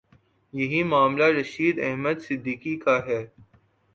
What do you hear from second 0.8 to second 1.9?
معاملہ رشید